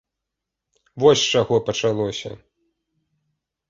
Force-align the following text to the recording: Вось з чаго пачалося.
Вось 1.03 1.21
з 1.27 1.37
чаго 1.37 1.55
пачалося. 1.71 2.29